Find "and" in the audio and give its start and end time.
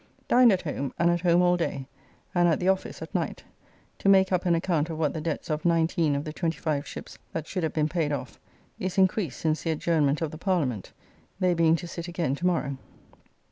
0.97-1.11, 2.33-2.47